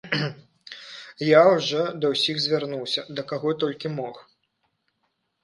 Я 1.25 1.41
ўжо 1.55 1.81
да 2.05 2.11
ўсіх 2.15 2.41
звярнуўся, 2.47 3.01
да 3.21 3.27
каго 3.33 3.55
толькі 3.67 3.87
мог. 4.01 4.15